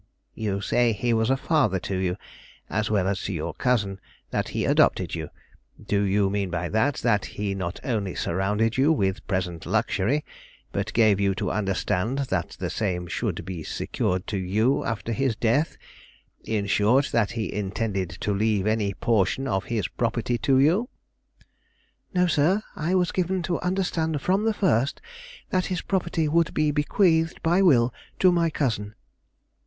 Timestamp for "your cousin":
3.33-3.99